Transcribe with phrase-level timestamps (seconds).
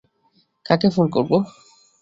[0.65, 1.31] কাকে ফোন করব?